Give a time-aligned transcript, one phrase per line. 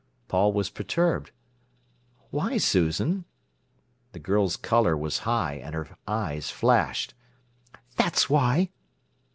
[0.27, 1.29] Paul was perturbed.
[2.31, 3.25] "Why, Susan?"
[4.13, 7.13] The girl's colour was high, and her eyes flashed.
[7.97, 8.69] "That's why!"